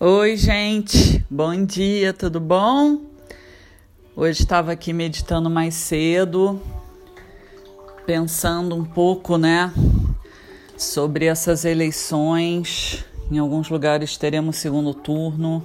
[0.00, 3.02] Oi, gente, bom dia, tudo bom?
[4.16, 6.60] Hoje estava aqui meditando mais cedo,
[8.04, 9.72] pensando um pouco, né,
[10.76, 13.04] sobre essas eleições.
[13.30, 15.62] Em alguns lugares teremos segundo turno.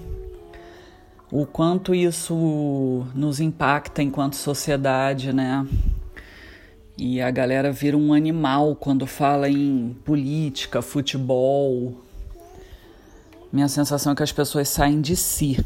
[1.32, 5.68] O quanto isso nos impacta enquanto sociedade, né?
[6.96, 12.00] E a galera vira um animal quando fala em política, futebol,
[13.52, 15.64] minha sensação é que as pessoas saem de si.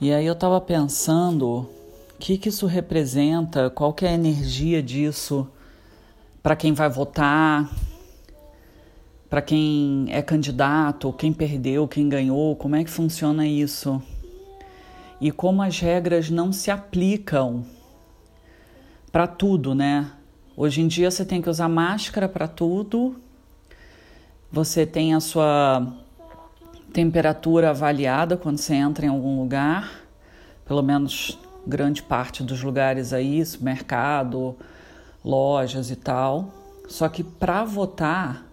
[0.00, 1.68] E aí eu estava pensando o
[2.18, 5.46] que, que isso representa, qual que é a energia disso
[6.42, 7.70] para quem vai votar,
[9.28, 14.02] para quem é candidato, quem perdeu, quem ganhou, como é que funciona isso?
[15.20, 17.66] E como as regras não se aplicam
[19.12, 20.10] para tudo, né?
[20.56, 23.16] Hoje em dia você tem que usar máscara para tudo.
[24.50, 25.92] Você tem a sua
[26.92, 30.02] temperatura avaliada quando você entra em algum lugar,
[30.64, 34.56] pelo menos grande parte dos lugares aí, mercado,
[35.24, 36.52] lojas e tal.
[36.88, 38.46] Só que para votar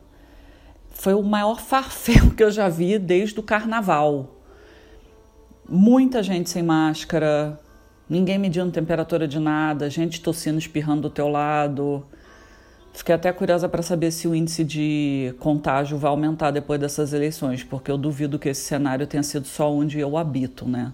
[0.91, 4.31] foi o maior farfel que eu já vi desde o carnaval.
[5.67, 7.59] Muita gente sem máscara,
[8.09, 12.05] ninguém medindo temperatura de nada, gente tossindo, espirrando do teu lado.
[12.95, 17.61] Fiquei até curiosa para saber se o índice de contágio vai aumentar depois dessas eleições,
[17.61, 20.93] porque eu duvido que esse cenário tenha sido só onde eu habito, né?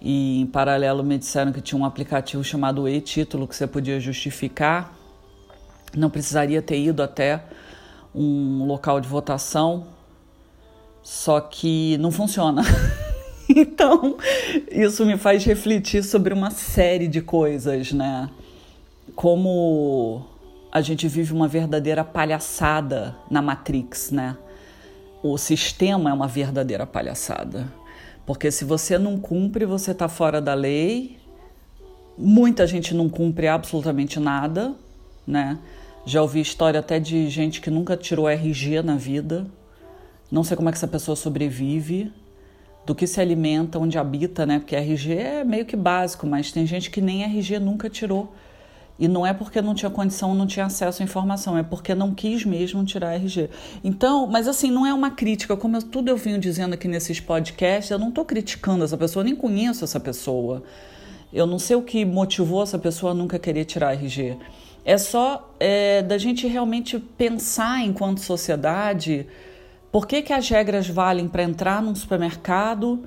[0.00, 4.92] E em paralelo me disseram que tinha um aplicativo chamado e-título que você podia justificar.
[5.96, 7.44] Não precisaria ter ido até
[8.12, 9.86] um local de votação,
[11.00, 12.62] só que não funciona.
[13.48, 14.16] então,
[14.68, 18.28] isso me faz refletir sobre uma série de coisas, né?
[19.14, 20.31] Como
[20.72, 24.38] a gente vive uma verdadeira palhaçada na Matrix, né?
[25.22, 27.70] O sistema é uma verdadeira palhaçada.
[28.24, 31.18] Porque se você não cumpre, você está fora da lei.
[32.16, 34.74] Muita gente não cumpre absolutamente nada,
[35.26, 35.58] né?
[36.06, 39.46] Já ouvi história até de gente que nunca tirou RG na vida.
[40.30, 42.10] Não sei como é que essa pessoa sobrevive,
[42.86, 44.58] do que se alimenta, onde habita, né?
[44.58, 48.32] Porque RG é meio que básico, mas tem gente que nem RG nunca tirou.
[49.02, 52.14] E não é porque não tinha condição, não tinha acesso à informação, é porque não
[52.14, 53.50] quis mesmo tirar RG.
[53.82, 57.18] Então, mas assim, não é uma crítica, como eu, tudo eu venho dizendo aqui nesses
[57.18, 60.62] podcasts, eu não estou criticando essa pessoa, nem conheço essa pessoa.
[61.32, 64.36] Eu não sei o que motivou essa pessoa a nunca querer tirar RG.
[64.84, 69.26] É só é, da gente realmente pensar enquanto sociedade
[69.90, 73.02] por que, que as regras valem para entrar num supermercado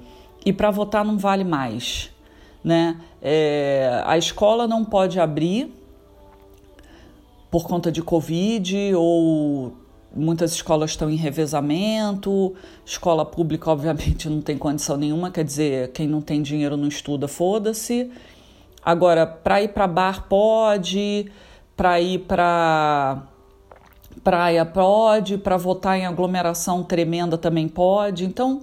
[0.45, 2.13] e para votar não vale mais
[2.65, 2.97] né?
[3.21, 5.71] É, a escola não pode abrir
[7.49, 9.73] por conta de Covid ou
[10.15, 16.07] muitas escolas estão em revezamento, escola pública obviamente não tem condição nenhuma, quer dizer, quem
[16.07, 18.09] não tem dinheiro não estuda, foda-se.
[18.83, 21.29] Agora, para ir para bar pode,
[21.75, 23.23] para ir para
[24.23, 28.25] praia pode, para votar em aglomeração tremenda também pode.
[28.25, 28.61] Então,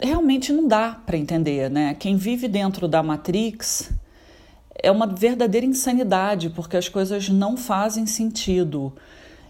[0.00, 1.94] realmente não dá para entender, né?
[1.94, 3.92] Quem vive dentro da Matrix
[4.82, 8.92] é uma verdadeira insanidade, porque as coisas não fazem sentido.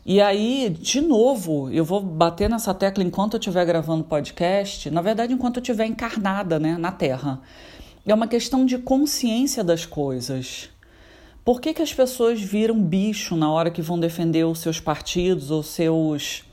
[0.05, 5.01] E aí, de novo, eu vou bater nessa tecla enquanto eu estiver gravando podcast, na
[5.01, 7.41] verdade, enquanto eu estiver encarnada né, na Terra.
[8.05, 10.69] É uma questão de consciência das coisas.
[11.45, 15.51] Por que, que as pessoas viram bicho na hora que vão defender os seus partidos
[15.51, 16.45] ou seus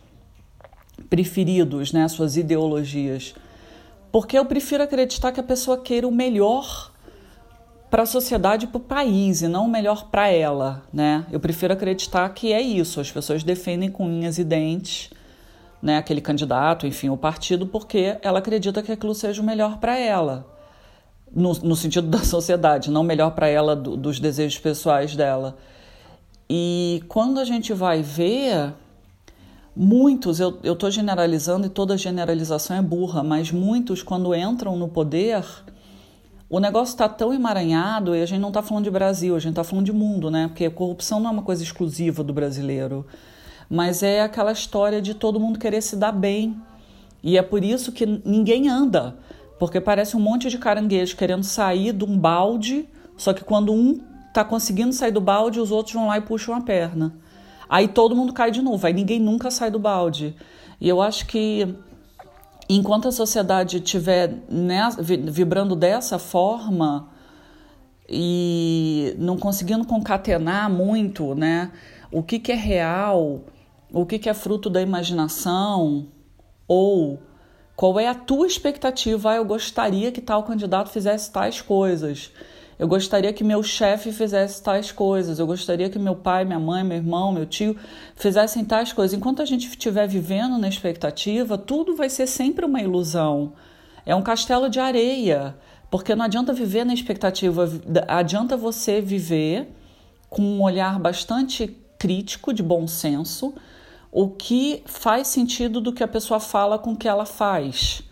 [1.09, 3.33] preferidos, né, suas ideologias?
[4.11, 6.91] Porque eu prefiro acreditar que a pessoa queira o melhor
[7.89, 11.25] para a sociedade e para o país e não melhor para ela, né?
[11.31, 12.99] Eu prefiro acreditar que é isso.
[12.99, 15.09] As pessoas defendem com unhas e dentes,
[15.81, 15.97] né?
[15.97, 20.45] Aquele candidato, enfim, o partido, porque ela acredita que aquilo seja o melhor para ela,
[21.33, 25.57] no, no, sentido da sociedade, não melhor para ela do, dos desejos pessoais dela.
[26.49, 28.73] E quando a gente vai ver,
[29.81, 35.45] Muitos, eu estou generalizando e toda generalização é burra, mas muitos, quando entram no poder,
[36.49, 39.51] o negócio está tão emaranhado e a gente não está falando de Brasil, a gente
[39.51, 40.47] está falando de mundo, né?
[40.47, 43.05] Porque a corrupção não é uma coisa exclusiva do brasileiro,
[43.69, 46.59] mas é aquela história de todo mundo querer se dar bem.
[47.21, 49.15] E é por isso que ninguém anda,
[49.59, 53.99] porque parece um monte de caranguejo querendo sair de um balde, só que quando um
[54.29, 57.13] está conseguindo sair do balde, os outros vão lá e puxam a perna.
[57.69, 60.35] Aí todo mundo cai de novo, aí ninguém nunca sai do balde.
[60.81, 61.75] E eu acho que
[62.69, 64.33] enquanto a sociedade estiver
[65.31, 67.09] vibrando dessa forma
[68.07, 71.71] e não conseguindo concatenar muito, né,
[72.11, 73.41] o que, que é real,
[73.91, 76.07] o que, que é fruto da imaginação
[76.67, 77.19] ou
[77.79, 79.31] Qual é a tua expectativa?
[79.31, 82.29] Ah, eu gostaria que tal candidato fizesse tais coisas.
[82.79, 85.37] Eu gostaria que meu chefe fizesse tais coisas.
[85.37, 87.75] Eu gostaria que meu pai, minha mãe, meu irmão, meu tio
[88.15, 89.17] fizessem tais coisas.
[89.17, 93.51] Enquanto a gente estiver vivendo na expectativa, tudo vai ser sempre uma ilusão.
[94.05, 95.57] É um castelo de areia.
[95.91, 97.69] Porque não adianta viver na expectativa,
[98.07, 99.67] adianta você viver
[100.29, 103.53] com um olhar bastante crítico, de bom senso,
[104.09, 108.03] o que faz sentido do que a pessoa fala com o que ela faz.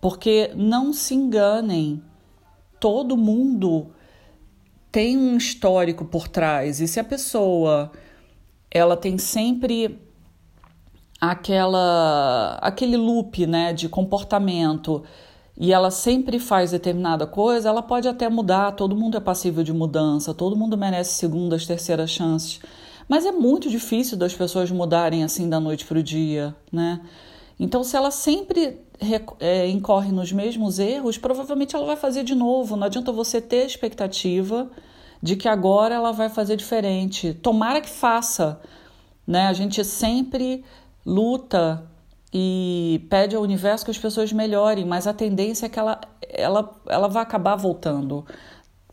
[0.00, 2.02] Porque não se enganem,
[2.80, 3.92] todo mundo
[4.90, 6.80] tem um histórico por trás.
[6.80, 7.90] E se a pessoa
[8.70, 9.98] ela tem sempre
[11.20, 15.02] aquela aquele loop, né, de comportamento
[15.56, 19.72] e ela sempre faz determinada coisa, ela pode até mudar, todo mundo é passível de
[19.72, 22.60] mudança, todo mundo merece segundas, terceiras chances.
[23.06, 27.00] Mas é muito difícil das pessoas mudarem assim da noite para o dia, né?
[27.58, 28.78] Então, se ela sempre
[29.38, 32.76] é, incorre nos mesmos erros, provavelmente ela vai fazer de novo.
[32.76, 34.70] Não adianta você ter expectativa
[35.22, 37.34] de que agora ela vai fazer diferente.
[37.34, 38.60] Tomara que faça.
[39.26, 39.46] Né?
[39.46, 40.64] A gente sempre
[41.04, 41.84] luta
[42.32, 46.70] e pede ao universo que as pessoas melhorem, mas a tendência é que ela, ela,
[46.86, 48.24] ela vai acabar voltando.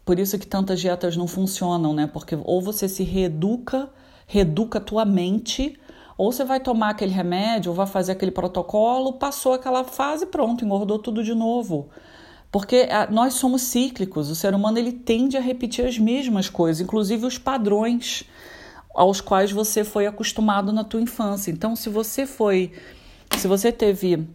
[0.04, 2.07] Por isso que tantas dietas não funcionam, né?
[2.07, 3.89] Porque ou você se reeduca,
[4.25, 5.77] reeduca a tua mente,
[6.18, 10.66] ou você vai tomar aquele remédio, ou vai fazer aquele protocolo, passou aquela fase, pronto,
[10.66, 11.90] engordou tudo de novo.
[12.52, 16.81] Porque ah, nós somos cíclicos, o ser humano ele tende a repetir as mesmas coisas,
[16.81, 18.24] inclusive os padrões
[18.96, 21.52] aos quais você foi acostumado na tua infância.
[21.52, 22.72] Então, se você foi,
[23.38, 24.28] se você teve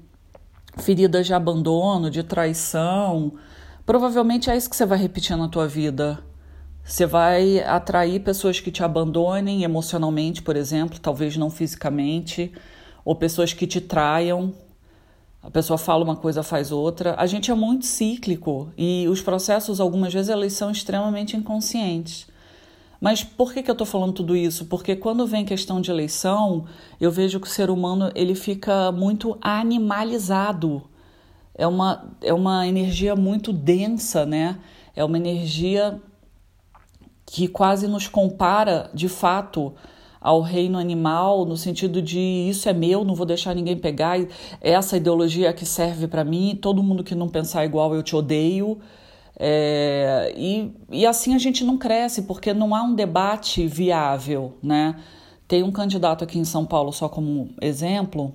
[0.78, 3.32] feridas de abandono, de traição,
[3.84, 6.22] provavelmente é isso que você vai repetir na tua vida.
[6.84, 12.52] Você vai atrair pessoas que te abandonem emocionalmente, por exemplo, talvez não fisicamente,
[13.04, 14.52] ou pessoas que te traiam.
[15.42, 17.14] A pessoa fala uma coisa, faz outra.
[17.18, 22.26] A gente é muito cíclico e os processos, algumas vezes, eles são extremamente inconscientes.
[23.00, 24.66] Mas por que, que eu estou falando tudo isso?
[24.66, 26.66] Porque quando vem questão de eleição,
[27.00, 30.82] eu vejo que o ser humano ele fica muito animalizado.
[31.54, 34.58] É uma, é uma energia muito densa, né?
[34.94, 36.00] É uma energia
[37.32, 39.72] que quase nos compara de fato
[40.20, 44.18] ao reino animal, no sentido de isso é meu, não vou deixar ninguém pegar,
[44.60, 48.14] essa ideologia é que serve para mim, todo mundo que não pensar igual eu te
[48.14, 48.78] odeio.
[49.34, 54.58] É, e, e assim a gente não cresce, porque não há um debate viável.
[54.62, 54.94] Né?
[55.48, 58.34] Tem um candidato aqui em São Paulo, só como exemplo,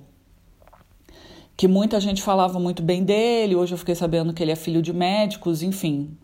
[1.56, 4.82] que muita gente falava muito bem dele, hoje eu fiquei sabendo que ele é filho
[4.82, 6.18] de médicos, enfim,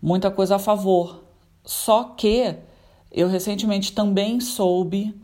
[0.00, 1.23] muita coisa a favor.
[1.64, 2.54] Só que
[3.10, 5.14] eu recentemente também soube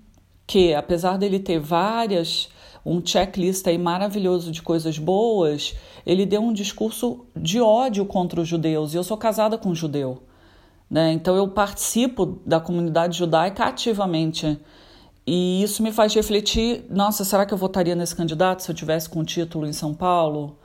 [0.47, 2.49] que, apesar dele ter várias,
[2.85, 5.75] um checklist aí maravilhoso de coisas boas,
[6.07, 8.95] ele deu um discurso de ódio contra os judeus.
[8.95, 10.23] E eu sou casada com um judeu.
[10.89, 11.13] Né?
[11.13, 14.59] Então eu participo da comunidade judaica ativamente.
[15.27, 19.09] E isso me faz refletir: nossa, será que eu votaria nesse candidato se eu tivesse
[19.09, 20.59] com título em São Paulo?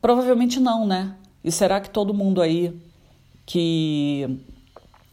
[0.00, 1.16] Provavelmente não, né?
[1.42, 2.78] E será que todo mundo aí
[3.44, 4.38] que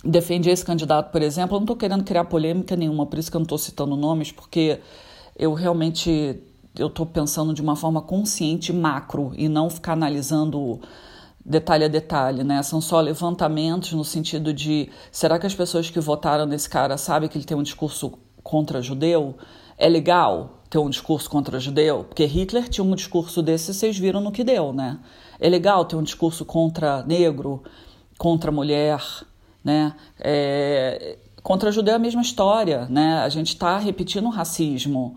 [0.05, 3.35] defende esse candidato, por exemplo, eu não estou querendo criar polêmica nenhuma, por isso que
[3.35, 4.79] eu não estou citando nomes, porque
[5.37, 6.41] eu realmente
[6.77, 10.79] eu estou pensando de uma forma consciente macro e não ficar analisando
[11.43, 12.61] detalhe a detalhe, né?
[12.63, 17.29] São só levantamentos no sentido de será que as pessoas que votaram nesse cara sabem
[17.29, 19.35] que ele tem um discurso contra judeu?
[19.77, 22.03] É legal ter um discurso contra judeu?
[22.03, 24.99] Porque Hitler tinha um discurso desse, vocês viram no que deu, né?
[25.39, 27.63] É legal ter um discurso contra negro,
[28.17, 29.01] contra mulher,
[29.65, 29.95] né?
[30.19, 33.17] É, contra judeu é a mesma história, né?
[33.17, 35.15] A gente está repetindo o racismo.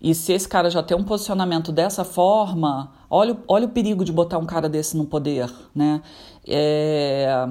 [0.00, 4.12] E se esse cara já tem um posicionamento dessa forma, olha, olha o perigo de
[4.12, 6.02] botar um cara desse no poder, né?
[6.46, 7.48] É...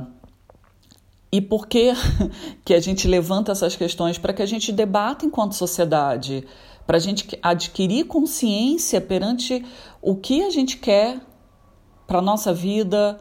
[1.32, 1.94] E por que,
[2.64, 4.18] que a gente levanta essas questões?
[4.18, 6.46] Para que a gente debata enquanto sociedade,
[6.86, 9.66] para a gente adquirir consciência perante
[10.02, 11.20] o que a gente quer
[12.06, 13.20] para a nossa vida,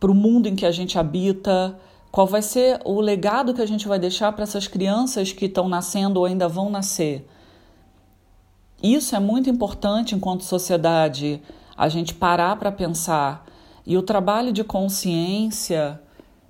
[0.00, 1.78] para o mundo em que a gente habita,
[2.16, 5.68] qual vai ser o legado que a gente vai deixar para essas crianças que estão
[5.68, 7.28] nascendo ou ainda vão nascer?
[8.82, 11.42] Isso é muito importante enquanto sociedade,
[11.76, 13.44] a gente parar para pensar.
[13.84, 16.00] E o trabalho de consciência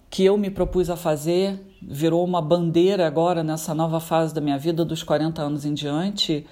[0.08, 4.56] que eu me propus a fazer, virou uma bandeira agora nessa nova fase da minha
[4.56, 6.46] vida, dos 40 anos em diante,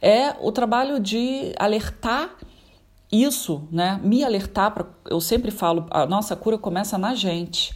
[0.00, 2.36] é o trabalho de alertar
[3.10, 4.00] isso, né?
[4.00, 4.86] Me alertar para.
[5.10, 7.74] Eu sempre falo, a nossa cura começa na gente.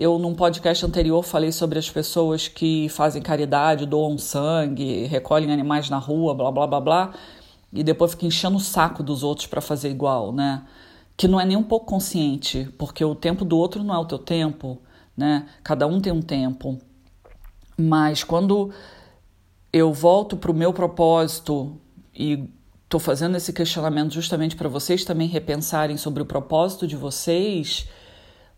[0.00, 5.90] Eu, num podcast anterior, falei sobre as pessoas que fazem caridade, doam sangue, recolhem animais
[5.90, 7.14] na rua, blá blá blá blá.
[7.70, 10.64] e depois fica enchendo o saco dos outros para fazer igual, né?
[11.18, 14.06] Que não é nem um pouco consciente, porque o tempo do outro não é o
[14.06, 14.80] teu tempo,
[15.14, 15.46] né?
[15.62, 16.78] Cada um tem um tempo.
[17.76, 18.70] Mas quando
[19.70, 21.78] eu volto para o meu propósito
[22.14, 22.48] e
[22.84, 27.86] estou fazendo esse questionamento justamente para vocês também repensarem sobre o propósito de vocês,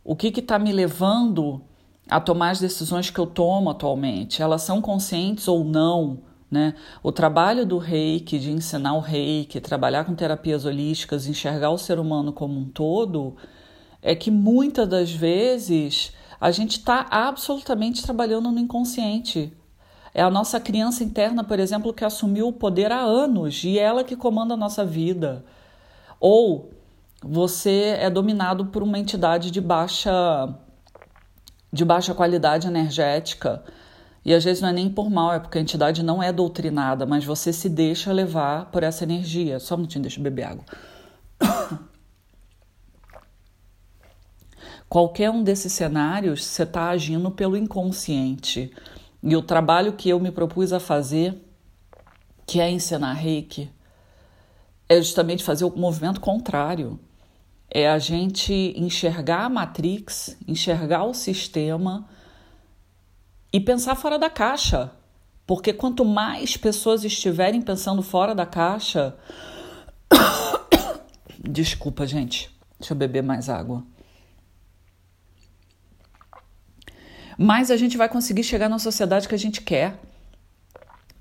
[0.04, 1.62] o que está me levando
[2.09, 4.42] a tomar as decisões que eu tomo atualmente?
[4.42, 6.18] Elas são conscientes ou não?
[6.50, 6.75] Né?
[7.02, 11.99] O trabalho do reiki, de ensinar o reiki, trabalhar com terapias holísticas, enxergar o ser
[11.99, 13.37] humano como um todo,
[14.02, 19.52] é que muitas das vezes a gente está absolutamente trabalhando no inconsciente.
[20.12, 23.82] É a nossa criança interna, por exemplo, que assumiu o poder há anos e é
[23.82, 25.44] ela que comanda a nossa vida.
[26.21, 26.72] Ou
[27.23, 30.12] você é dominado por uma entidade de baixa
[31.73, 33.62] de baixa qualidade energética
[34.25, 37.05] e às vezes não é nem por mal, é porque a entidade não é doutrinada,
[37.05, 39.59] mas você se deixa levar por essa energia.
[39.59, 40.64] Só um minutinho, deixa eu beber água.
[44.88, 48.73] Qualquer um desses cenários, você está agindo pelo inconsciente.
[49.23, 51.43] E o trabalho que eu me propus a fazer,
[52.47, 53.71] que é ensinar reiki,
[54.88, 57.00] é justamente fazer o movimento contrário.
[57.75, 62.07] É a gente enxergar a Matrix, enxergar o sistema
[63.50, 64.93] e pensar fora da caixa.
[65.47, 69.17] Porque quanto mais pessoas estiverem pensando fora da caixa.
[71.41, 72.50] Desculpa, gente.
[72.79, 73.83] Deixa eu beber mais água.
[77.38, 79.99] Mais a gente vai conseguir chegar na sociedade que a gente quer.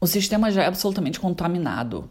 [0.02, 2.10] O sistema já é absolutamente contaminado.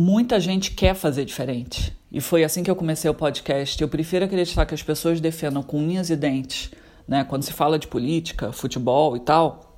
[0.00, 1.92] Muita gente quer fazer diferente.
[2.12, 3.82] E foi assim que eu comecei o podcast.
[3.82, 6.70] Eu prefiro acreditar que as pessoas defendam com unhas e dentes
[7.08, 9.76] né, quando se fala de política, futebol e tal,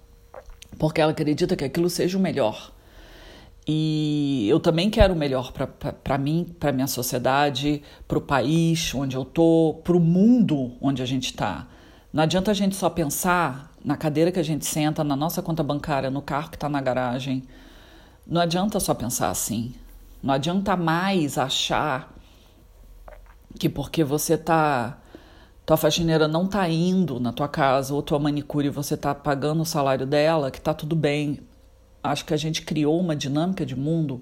[0.79, 2.71] porque ela acredita que aquilo seja o melhor.
[3.67, 5.55] E eu também quero o melhor
[6.05, 11.01] para mim, para minha sociedade, para o país onde eu tô, para o mundo onde
[11.03, 11.67] a gente está.
[12.13, 15.63] Não adianta a gente só pensar na cadeira que a gente senta, na nossa conta
[15.63, 17.43] bancária, no carro que está na garagem.
[18.27, 19.73] Não adianta só pensar assim.
[20.23, 22.15] Não adianta mais achar
[23.59, 24.99] que porque você está
[25.65, 29.63] tua faxineira não tá indo na tua casa ou tua manicure e você tá pagando
[29.63, 31.41] o salário dela, que tá tudo bem.
[32.03, 34.21] Acho que a gente criou uma dinâmica de mundo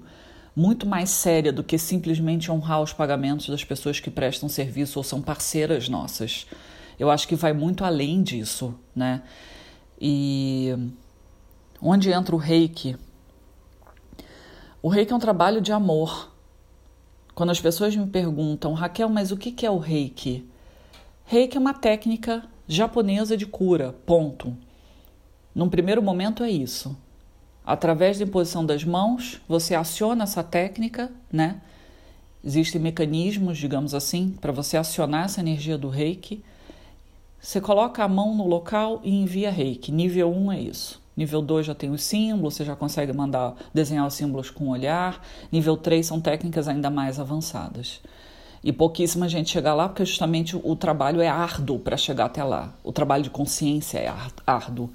[0.55, 5.03] muito mais séria do que simplesmente honrar os pagamentos das pessoas que prestam serviço ou
[5.03, 6.45] são parceiras nossas.
[6.99, 9.23] Eu acho que vai muito além disso, né?
[9.99, 10.75] E
[11.81, 12.95] onde entra o reiki?
[14.81, 16.31] O reiki é um trabalho de amor.
[17.35, 20.47] Quando as pessoas me perguntam, Raquel, mas o que é o reiki?
[21.25, 24.55] Reiki é uma técnica japonesa de cura, ponto.
[25.53, 26.95] Num primeiro momento é isso.
[27.65, 31.59] Através da imposição das mãos, você aciona essa técnica, né?
[32.41, 36.41] Existem mecanismos, digamos assim, para você acionar essa energia do reiki.
[37.37, 39.91] Você coloca a mão no local e envia reiki.
[39.91, 41.01] Nível 1 é isso.
[41.19, 44.69] Nível 2 já tem os símbolos, você já consegue mandar desenhar os símbolos com o
[44.69, 45.21] olhar.
[45.51, 47.99] Nível 3 são técnicas ainda mais avançadas.
[48.63, 52.73] E pouquíssima gente chega lá porque justamente o trabalho é árduo para chegar até lá.
[52.81, 54.09] O trabalho de consciência é
[54.47, 54.89] árduo.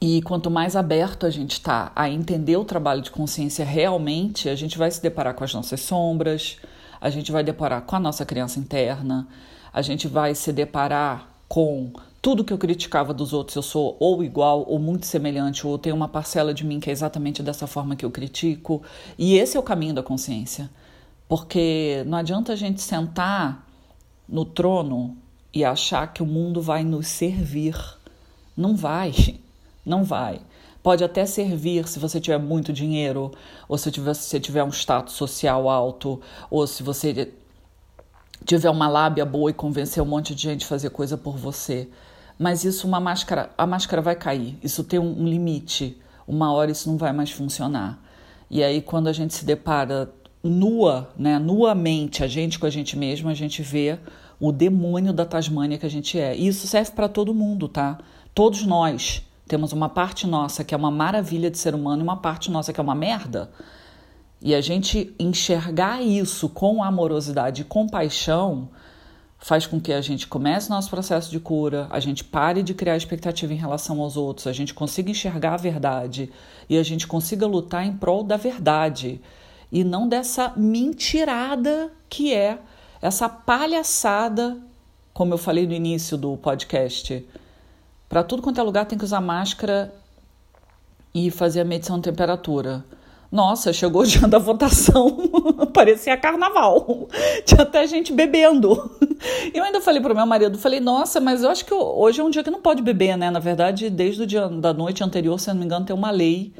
[0.00, 4.54] E quanto mais aberto a gente está a entender o trabalho de consciência realmente, a
[4.54, 6.56] gente vai se deparar com as nossas sombras,
[7.00, 9.26] a gente vai deparar com a nossa criança interna,
[9.72, 14.24] a gente vai se deparar com tudo que eu criticava dos outros, eu sou ou
[14.24, 17.94] igual ou muito semelhante, ou tenho uma parcela de mim que é exatamente dessa forma
[17.94, 18.82] que eu critico.
[19.16, 20.68] E esse é o caminho da consciência.
[21.28, 23.66] Porque não adianta a gente sentar
[24.28, 25.16] no trono
[25.52, 27.76] e achar que o mundo vai nos servir.
[28.56, 29.12] Não vai,
[29.86, 30.40] não vai.
[30.82, 33.30] Pode até servir se você tiver muito dinheiro,
[33.68, 36.20] ou se tiver, se tiver um status social alto,
[36.50, 37.32] ou se você
[38.44, 41.88] tiver uma lábia boa e convencer um monte de gente a fazer coisa por você.
[42.38, 44.56] Mas isso, uma máscara, a máscara vai cair.
[44.62, 46.00] Isso tem um, limite.
[46.26, 47.98] Uma hora isso não vai mais funcionar.
[48.48, 52.96] E aí, quando a gente se depara nua, né, nuamente, a gente com a gente
[52.96, 53.98] mesmo, a gente vê
[54.38, 56.36] o demônio da Tasmânia que a gente é.
[56.36, 57.98] E isso serve para todo mundo, tá?
[58.32, 62.18] Todos nós temos uma parte nossa que é uma maravilha de ser humano e uma
[62.18, 63.50] parte nossa que é uma merda.
[64.40, 68.68] E a gente enxergar isso com amorosidade e compaixão
[69.38, 72.96] faz com que a gente comece nosso processo de cura, a gente pare de criar
[72.96, 76.30] expectativa em relação aos outros, a gente consiga enxergar a verdade
[76.68, 79.20] e a gente consiga lutar em prol da verdade
[79.70, 82.58] e não dessa mentirada que é
[83.00, 84.58] essa palhaçada,
[85.14, 87.24] como eu falei no início do podcast.
[88.08, 89.94] Para tudo quanto é lugar tem que usar máscara
[91.14, 92.84] e fazer a medição de temperatura.
[93.30, 95.16] Nossa, chegou o dia da votação,
[95.72, 97.08] parecia carnaval.
[97.44, 98.90] Tinha até gente bebendo.
[99.52, 102.30] Eu ainda falei pro meu marido, falei, nossa, mas eu acho que hoje é um
[102.30, 103.30] dia que não pode beber, né?
[103.30, 106.10] Na verdade, desde o dia da noite anterior, se eu não me engano, tem uma
[106.10, 106.52] lei.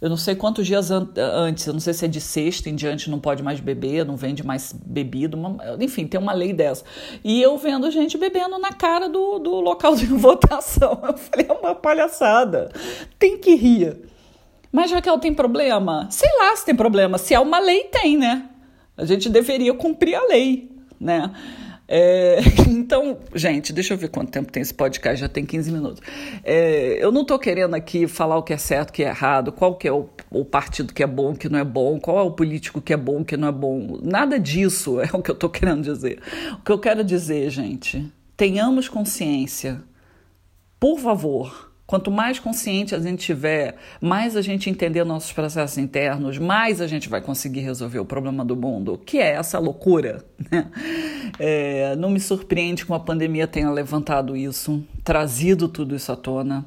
[0.00, 2.74] Eu não sei quantos dias an antes, eu não sei se é de sexta em
[2.74, 6.84] diante não pode mais beber, não vende mais bebida, uma, enfim, tem uma lei dessa.
[7.22, 11.00] E eu vendo gente bebendo na cara do, do local de votação.
[11.02, 12.70] Eu falei, é uma palhaçada.
[13.18, 13.96] Tem que rir.
[14.70, 16.08] Mas Raquel tem problema?
[16.10, 17.16] Sei lá se tem problema.
[17.16, 18.50] Se é uma lei, tem, né?
[18.96, 21.30] A gente deveria cumprir a lei, né?
[21.86, 22.38] É,
[22.68, 26.00] então, gente, deixa eu ver quanto tempo tem esse podcast, já tem 15 minutos.
[26.42, 29.52] É, eu não estou querendo aqui falar o que é certo, o que é errado,
[29.52, 32.22] qual que é o, o partido que é bom, que não é bom, qual é
[32.22, 33.98] o político que é bom, que não é bom.
[34.02, 36.20] Nada disso é o que eu estou querendo dizer.
[36.54, 39.82] O que eu quero dizer, gente, tenhamos consciência,
[40.80, 46.38] por favor Quanto mais consciente a gente tiver, mais a gente entender nossos processos internos,
[46.38, 50.24] mais a gente vai conseguir resolver o problema do mundo, que é essa loucura.
[50.50, 50.70] Né?
[51.38, 56.64] É, não me surpreende que a pandemia tenha levantado isso, trazido tudo isso à tona.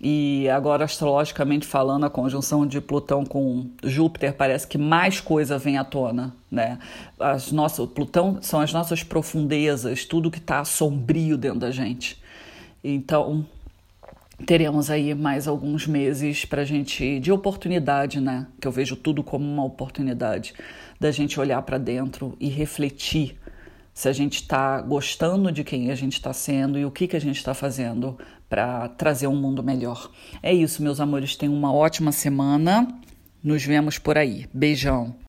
[0.00, 5.78] E agora, astrologicamente falando, a conjunção de Plutão com Júpiter parece que mais coisa vem
[5.78, 6.78] à tona, né?
[7.18, 12.22] As nossas, Plutão são as nossas profundezas, tudo que está sombrio dentro da gente.
[12.82, 13.46] Então,
[14.46, 18.46] teremos aí mais alguns meses para gente de oportunidade, né?
[18.60, 20.54] Que eu vejo tudo como uma oportunidade
[20.98, 23.36] da gente olhar para dentro e refletir
[23.92, 27.16] se a gente está gostando de quem a gente está sendo e o que, que
[27.16, 30.10] a gente está fazendo para trazer um mundo melhor.
[30.42, 31.36] É isso, meus amores.
[31.36, 32.88] Tenham uma ótima semana.
[33.42, 34.46] Nos vemos por aí.
[34.52, 35.14] Beijão.